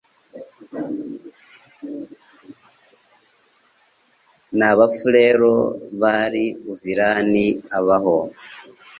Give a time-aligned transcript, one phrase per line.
[4.57, 5.55] n'Abafulero
[6.01, 7.45] bari Uvirani
[7.77, 8.17] abaho